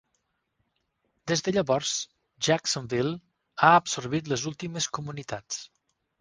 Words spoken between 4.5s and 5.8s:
últimes comunitats.